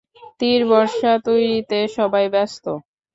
[0.39, 2.65] তীর-বর্শা তৈরীতে সবাই ব্যস্ত।